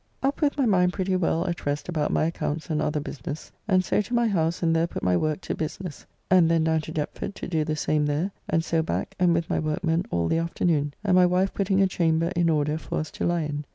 [0.23, 3.85] Up with my mind pretty well at rest about my accounts and other business, and
[3.85, 6.91] so to my house and there put my work to business, and then down to
[6.91, 10.39] Deptford to do the same there, and so back and with my workmen all the
[10.39, 13.63] afternoon, and my wife putting a chamber in order for us to lie in.